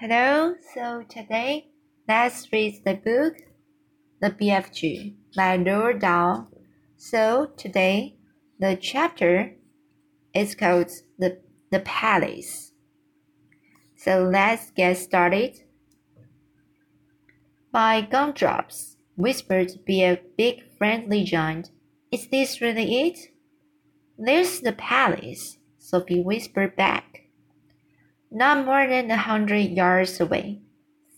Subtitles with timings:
[0.00, 1.68] Hello, so today
[2.08, 3.34] let's read the book
[4.22, 6.48] The BFG by Roald Dahl.
[6.96, 8.16] So today
[8.58, 9.56] the chapter
[10.34, 12.72] is called The, the Palace.
[13.94, 15.64] So let's get started.
[17.70, 21.72] By gumdrops, whispered be a big friendly giant.
[22.10, 23.18] Is this really it?
[24.16, 27.19] There's the palace, Sophie whispered back.
[28.32, 30.60] Not more than a hundred yards away,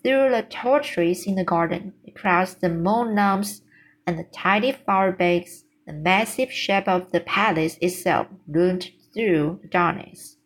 [0.03, 3.61] through the tall trees in the garden, across the lawns
[4.07, 9.69] and the tidy flower beds, the massive shape of the palace itself loomed through the
[9.69, 10.39] darkness.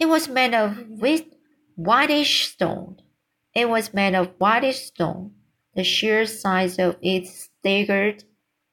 [0.00, 0.78] It was made of
[1.76, 3.00] whitish stone.
[3.54, 5.32] It was made of whitish stone.
[5.74, 8.24] The sheer size of it staggered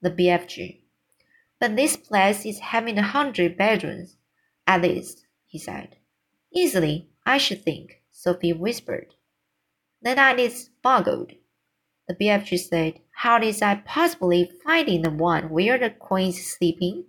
[0.02, 0.82] the BFG.
[1.60, 4.18] But this place is having a hundred bedrooms,
[4.66, 5.98] at least, he said.
[6.58, 9.14] Easily, I should think, Sophie whispered.
[10.02, 11.34] Then I is boggled.
[12.08, 17.08] The BFG said, How is I possibly finding the one where the queen's sleeping?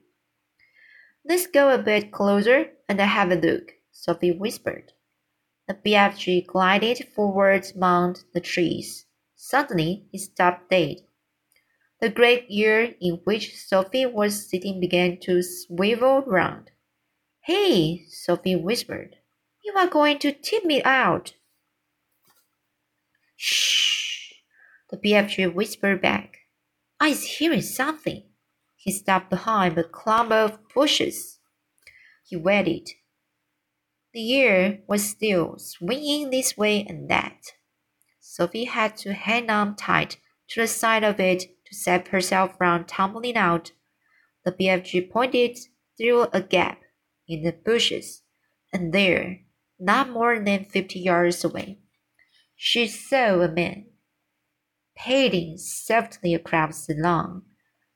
[1.24, 4.92] Let's go a bit closer and have a look, Sophie whispered.
[5.68, 9.06] The BFG glided forward among the trees.
[9.36, 11.02] Suddenly, it stopped dead.
[12.00, 16.72] The great ear in which Sophie was sitting began to swivel round.
[17.42, 19.18] Hey, Sophie whispered.
[19.66, 21.34] You are going to tip me out.
[23.34, 24.34] Shh,
[24.90, 26.38] the BFG whispered back.
[27.00, 28.22] I is hearing something.
[28.76, 31.40] He stopped behind a clump of bushes.
[32.24, 32.90] He waited.
[34.14, 37.40] The air was still swinging this way and that.
[38.20, 40.18] Sophie had to hang on tight
[40.50, 43.72] to the side of it to save herself from tumbling out.
[44.44, 45.58] The BFG pointed
[45.98, 46.82] through a gap
[47.26, 48.22] in the bushes,
[48.72, 49.40] and there,
[49.78, 51.78] not more than fifty yards away,
[52.56, 53.86] she saw a man
[54.96, 57.42] padding softly across the lawn.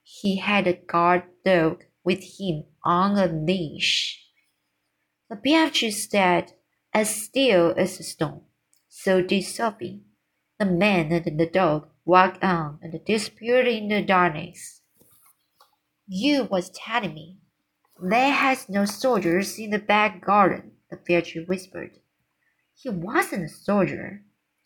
[0.03, 4.23] He had a guard dog with him on a leash.
[5.31, 6.53] The BFG stood
[6.93, 8.43] as still as a stone.
[8.89, 10.03] So did Sophie.
[10.59, 14.83] The man and the dog walked on and disappeared in the darkness.
[16.07, 17.39] You was telling me
[18.03, 21.99] there has no soldiers in the back garden, the fairy whispered.
[22.75, 24.23] He wasn't a soldier,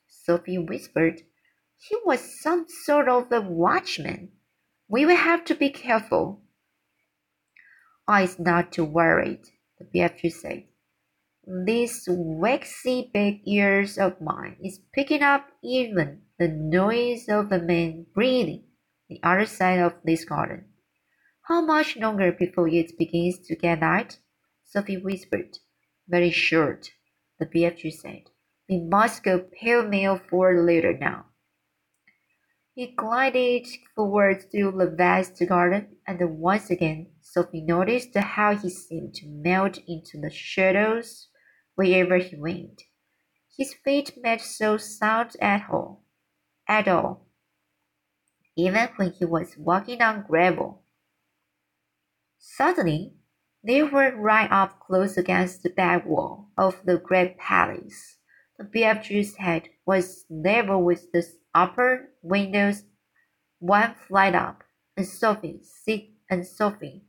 [0.09, 1.23] Sophie whispered.
[1.77, 4.33] He was some sort of a watchman.
[4.89, 6.43] We will have to be careful.
[8.07, 9.43] I's not too worried,
[9.79, 10.65] the BFG said.
[11.47, 18.06] These waxy big ears of mine is picking up even the noise of a man
[18.15, 18.65] breathing
[19.09, 20.65] the other side of this garden.
[21.43, 24.19] How much longer before it begins to get light?
[24.65, 25.59] Sophie whispered.
[26.09, 26.91] Very short,
[27.39, 28.31] the BFG said.
[28.69, 31.27] We must go pale mail for later now.
[32.75, 39.15] He glided forward through the vast garden, and once again Sophie noticed how he seemed
[39.15, 41.29] to melt into the shadows
[41.77, 42.83] wherever he went.
[43.57, 46.05] His feet made no sound at all
[46.67, 47.27] at all,
[48.57, 50.83] even when he was walking on gravel.
[52.39, 53.15] Suddenly,
[53.67, 58.19] they were right up close against the back wall of the great palace.
[58.59, 62.85] The BFG's head was level with the upper windows,
[63.59, 64.63] one flight up,
[64.97, 67.05] and Sophie, sit and Sophie.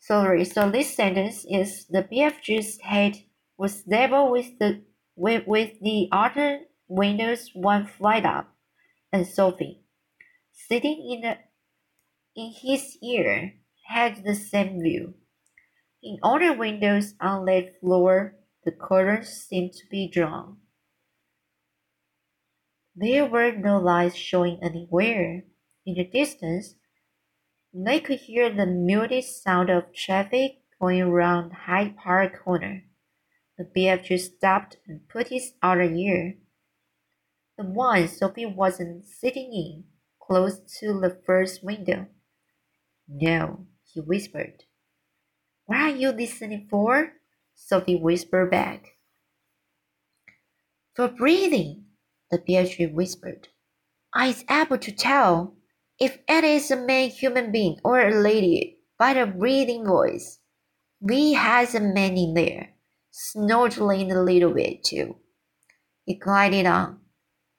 [0.00, 3.16] Sorry, so this sentence is the BFG's head
[3.56, 4.82] was level with the
[5.16, 8.54] with, with the outer windows one flight up
[9.12, 9.82] and Sophie,
[10.52, 11.38] sitting in the
[12.36, 13.54] in his ear,
[13.86, 15.14] had the same view.
[16.08, 20.56] In all the windows on that floor, the curtains seemed to be drawn.
[22.96, 25.44] There were no lights showing anywhere.
[25.84, 26.74] In the distance,
[27.74, 32.84] they could hear the muted sound of traffic going around Hyde Park Corner.
[33.58, 36.38] The BFG stopped and put his other ear
[37.58, 39.84] the one Sophie wasn't sitting in,
[40.20, 42.06] close to the first window.
[43.08, 44.62] No, he whispered.
[45.68, 47.12] What are you listening for?
[47.54, 48.96] Sophie whispered back.
[50.94, 51.84] For breathing,
[52.30, 53.48] the BFG whispered.
[54.14, 55.56] I is able to tell
[56.00, 60.38] if it is a man human being or a lady by the breathing voice.
[61.02, 62.70] We has a man in there,
[63.10, 65.16] snorting a little bit too.
[66.06, 67.00] He glided on,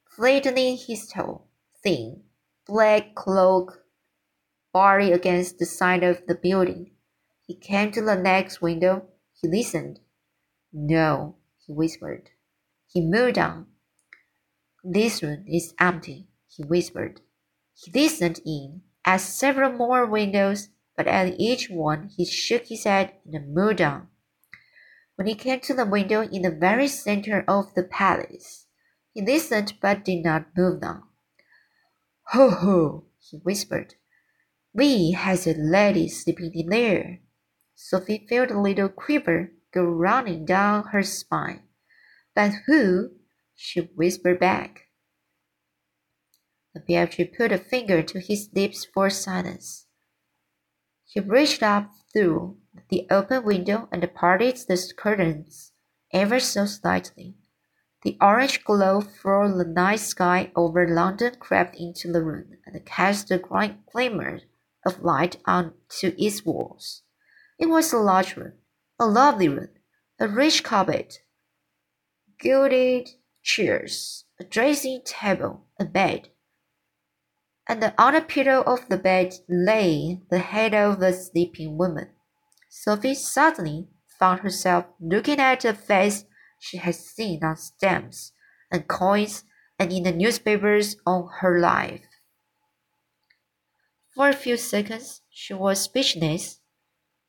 [0.09, 1.47] flattening his tall,
[1.83, 2.23] thin,
[2.65, 3.83] black cloak
[4.73, 6.89] body against the side of the building.
[7.49, 9.07] He came to the next window.
[9.41, 10.01] He listened.
[10.71, 12.29] No, he whispered.
[12.85, 13.65] He moved on.
[14.83, 17.21] This room is empty, he whispered.
[17.73, 23.13] He listened in at several more windows, but at each one he shook his head
[23.25, 24.09] and moved on.
[25.15, 28.67] When he came to the window in the very center of the palace,
[29.11, 31.01] he listened but did not move on.
[32.25, 33.95] Ho ho, he whispered.
[34.71, 37.21] We has a lady sleeping in there.
[37.81, 41.63] Sophie felt a little quiver go running down her spine.
[42.35, 43.11] But who?
[43.55, 44.89] she whispered back.
[46.73, 49.87] The BFG put a finger to his lips for silence.
[51.05, 52.57] He reached up through
[52.89, 55.71] the open window and parted the curtains
[56.11, 57.37] ever so slightly.
[58.03, 63.31] The orange glow from the night sky over London crept into the room and cast
[63.31, 64.41] a glimmer
[64.85, 67.03] of light onto its walls.
[67.59, 68.53] It was a large room,
[68.97, 69.69] a lovely room,
[70.17, 71.19] a rich carpet,
[72.39, 73.09] gilded
[73.43, 76.29] chairs, a dressing table, a bed,
[77.67, 82.07] and on a pillow of the bed lay the head of a sleeping woman.
[82.69, 86.25] Sophie suddenly found herself looking at a face
[86.59, 88.31] she had seen on stamps
[88.71, 89.43] and coins
[89.77, 92.05] and in the newspapers all her life.
[94.15, 96.58] For a few seconds she was speechless.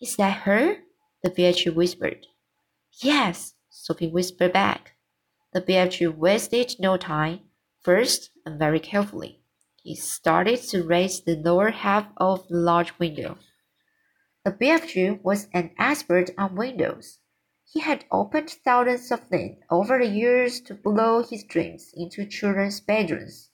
[0.00, 0.78] Is that her?
[1.22, 2.26] The BFG whispered.
[3.02, 4.96] Yes, Sophie whispered back.
[5.52, 7.40] The BFG wasted no time.
[7.82, 9.42] First, and very carefully,
[9.82, 13.36] he started to raise the lower half of the large window.
[14.44, 17.18] The BFG was an expert on windows.
[17.70, 22.80] He had opened thousands of them over the years to blow his dreams into children's
[22.80, 23.50] bedrooms.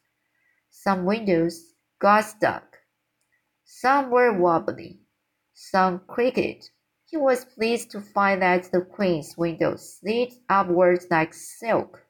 [0.70, 2.78] Some windows got stuck.
[3.64, 5.00] Some were wobbly.
[5.58, 6.70] Some creaked.
[7.06, 12.04] He was pleased to find that the queen's window slid upwards like silk.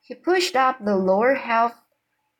[0.00, 1.74] He pushed up the lower half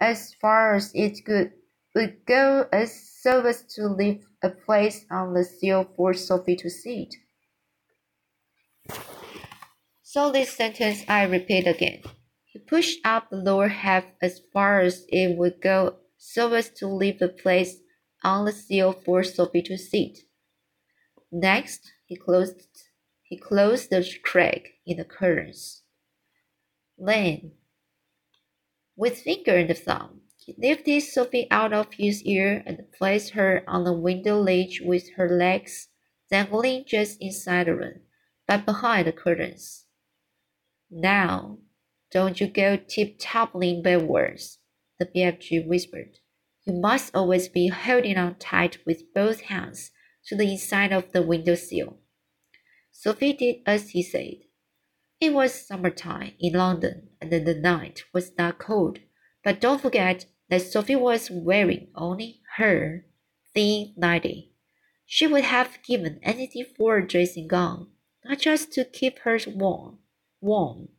[0.00, 1.52] as far as it could
[1.94, 2.90] would go as
[3.20, 7.14] so as to leave a place on the sill for Sophie to sit.
[10.02, 12.00] So this sentence I repeat again.
[12.46, 16.86] He pushed up the lower half as far as it would go so as to
[16.86, 17.81] leave a place
[18.24, 20.20] on the sill for Sophie to sit.
[21.30, 22.60] Next, he closed
[23.22, 25.82] he closed the crack in the curtains.
[26.98, 27.52] Then,
[28.94, 33.84] with finger and thumb, he lifted Sophie out of his ear and placed her on
[33.84, 35.88] the window ledge with her legs
[36.30, 38.00] dangling just inside the room,
[38.46, 39.86] but behind the curtains.
[40.90, 41.58] Now,
[42.10, 44.58] don't you go tip-toppling backwards,
[44.98, 46.18] the BFG whispered.
[46.64, 49.90] You must always be holding on tight with both hands
[50.26, 51.98] to the inside of the window sill.
[52.92, 54.44] Sophie did as he said.
[55.20, 59.00] It was summertime in London and the night was not cold,
[59.42, 63.06] but don't forget that Sophie was wearing only her
[63.52, 64.52] thin nightie.
[65.04, 67.88] She would have given anything for a dressing gown,
[68.24, 69.98] not just to keep her warm,
[70.40, 70.90] warm,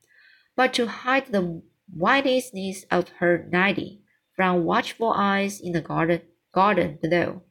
[0.57, 4.02] but to hide the whiteness of her nightie
[4.35, 6.21] from watchful eyes in the garden,
[6.53, 7.43] garden below.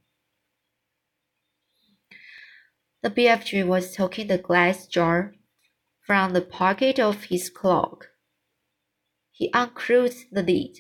[3.03, 5.35] The BFG was taking the glass jar
[6.07, 8.11] from the pocket of his cloak.
[9.33, 10.79] He unscrewed the lid.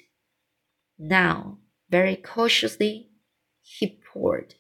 [0.99, 1.59] Now,
[1.91, 3.11] very cautiously,
[3.61, 4.55] he poured.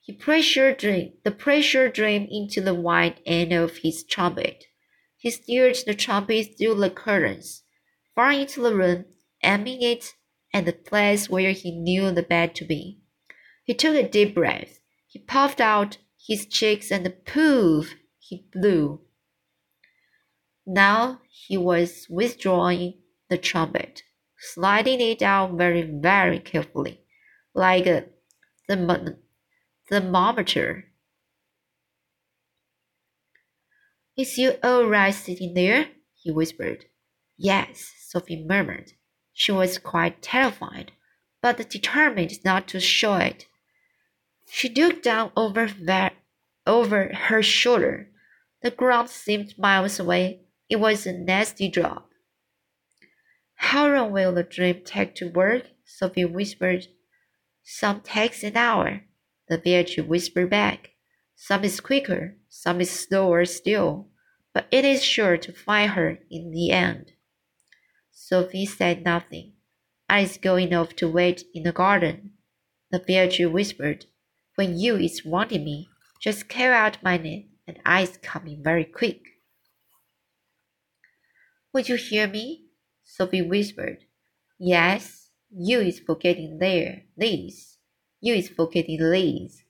[0.00, 4.64] He pressure drained the pressure drain into the wide end of his trumpet.
[5.16, 7.62] He steered the trumpet through the curtains,
[8.14, 9.04] far into the room,
[9.42, 10.14] aiming it
[10.52, 13.00] at the place where he knew the bed to be.
[13.64, 14.80] He took a deep breath.
[15.06, 19.00] He puffed out his cheeks and poof, he blew.
[20.66, 24.02] Now he was withdrawing the trumpet,
[24.38, 27.00] sliding it out very, very carefully,
[27.54, 28.06] like a
[28.68, 30.84] thermometer.
[34.16, 35.88] Is you all right sitting there?
[36.14, 36.84] he whispered.
[37.36, 38.92] Yes, Sophie murmured.
[39.32, 40.92] She was quite terrified,
[41.40, 43.46] but determined not to show it.
[44.50, 45.70] She looked down over,
[46.66, 48.10] over her shoulder.
[48.60, 50.42] The ground seemed miles away.
[50.68, 52.10] It was a nasty drop.
[53.54, 55.64] How long will the dream take to work?
[55.84, 56.88] Sophie whispered.
[57.62, 59.02] Some takes an hour,
[59.48, 60.90] the BFG whispered back.
[61.36, 64.08] Some is quicker, some is slower still,
[64.52, 67.12] but it is sure to find her in the end.
[68.24, 69.54] Sophie said nothing.
[70.08, 72.34] Is going off to wait in the garden,
[72.92, 74.06] the BFG whispered.
[74.54, 75.88] When you is wanting me,
[76.20, 79.22] just call out my name, and I's coming very quick.
[81.72, 82.66] Would you hear me?
[83.02, 84.04] Sophie whispered.
[84.56, 87.76] Yes, you is forgetting there, Liz.
[88.20, 89.64] You is forgetting Liz.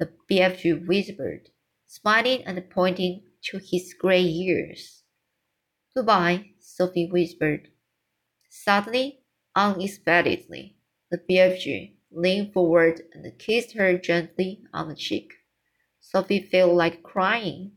[0.00, 1.50] The BFG whispered,
[1.86, 5.04] smiling and pointing to his gray ears.
[5.94, 7.68] Goodbye, Sophie whispered.
[8.54, 9.20] Suddenly,
[9.56, 10.76] unexpectedly,
[11.10, 15.32] the BFG leaned forward and kissed her gently on the cheek.
[16.00, 17.72] Sophie felt like crying.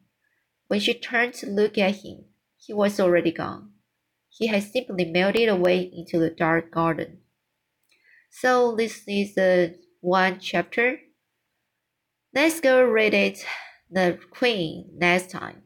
[0.68, 2.26] When she turned to look at him,
[2.58, 3.72] he was already gone.
[4.30, 7.20] He had simply melted away into the dark garden.
[8.30, 11.00] So this is the one chapter.
[12.34, 13.46] Let's go read it,
[13.90, 15.65] the Queen, next time.